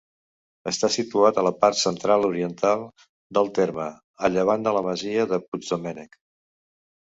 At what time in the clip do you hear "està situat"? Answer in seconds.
0.69-1.37